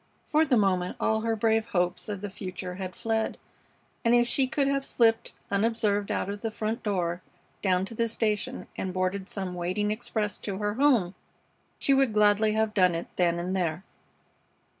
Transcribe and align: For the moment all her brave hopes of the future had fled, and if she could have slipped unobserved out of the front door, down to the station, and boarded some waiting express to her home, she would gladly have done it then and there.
For 0.25 0.45
the 0.45 0.57
moment 0.57 0.97
all 0.99 1.21
her 1.21 1.35
brave 1.35 1.65
hopes 1.65 2.09
of 2.09 2.21
the 2.21 2.29
future 2.31 2.73
had 2.73 2.95
fled, 2.95 3.37
and 4.03 4.15
if 4.15 4.27
she 4.27 4.47
could 4.47 4.67
have 4.67 4.83
slipped 4.83 5.33
unobserved 5.51 6.09
out 6.09 6.27
of 6.27 6.41
the 6.41 6.49
front 6.49 6.81
door, 6.81 7.21
down 7.61 7.85
to 7.85 7.93
the 7.93 8.07
station, 8.07 8.65
and 8.75 8.95
boarded 8.95 9.29
some 9.29 9.53
waiting 9.53 9.91
express 9.91 10.37
to 10.37 10.57
her 10.57 10.73
home, 10.73 11.13
she 11.77 11.93
would 11.93 12.13
gladly 12.13 12.53
have 12.53 12.73
done 12.73 12.95
it 12.95 13.09
then 13.17 13.37
and 13.37 13.55
there. 13.55 13.83